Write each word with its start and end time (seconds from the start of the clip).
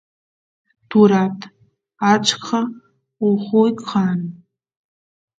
turat 0.89 1.39
achka 2.11 2.59
ujuy 3.27 3.71
kan 3.89 4.19